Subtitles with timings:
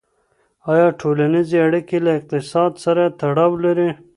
[0.71, 3.89] ایا ټولنیزې اړیکې له اقتصاد سره تړاو لري؟